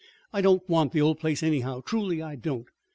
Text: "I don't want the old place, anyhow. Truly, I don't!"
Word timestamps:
"I 0.33 0.41
don't 0.41 0.67
want 0.67 0.93
the 0.93 1.01
old 1.01 1.19
place, 1.19 1.43
anyhow. 1.43 1.81
Truly, 1.85 2.23
I 2.23 2.35
don't!" 2.35 2.65